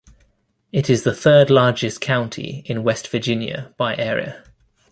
[0.71, 4.43] It is the third-largest county in West Virginia by area.